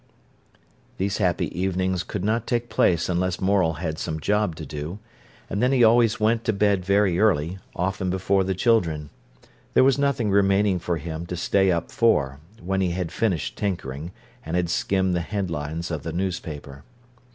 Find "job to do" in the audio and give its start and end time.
4.19-4.97